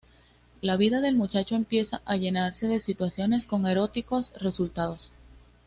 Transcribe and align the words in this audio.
La 0.61 0.77
vida 0.77 0.99
del 0.99 1.15
muchacho 1.15 1.53
empieza 1.53 2.01
a 2.05 2.15
llenarse 2.15 2.65
de 2.65 2.79
situaciones 2.79 3.45
con 3.45 3.67
eróticos 3.67 4.33
resultados. 4.39 5.11